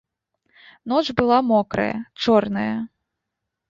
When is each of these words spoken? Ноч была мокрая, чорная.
Ноч 0.93 1.05
была 1.21 1.39
мокрая, 1.51 1.95
чорная. 2.21 2.75